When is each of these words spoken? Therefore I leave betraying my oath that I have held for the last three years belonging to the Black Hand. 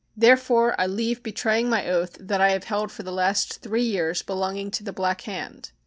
Therefore 0.17 0.73
I 0.81 0.87
leave 0.87 1.21
betraying 1.21 1.69
my 1.69 1.87
oath 1.87 2.17
that 2.19 2.41
I 2.41 2.49
have 2.53 2.63
held 2.63 2.91
for 2.91 3.03
the 3.03 3.11
last 3.11 3.61
three 3.61 3.83
years 3.83 4.23
belonging 4.23 4.71
to 4.71 4.83
the 4.83 4.91
Black 4.91 5.21
Hand. 5.29 5.69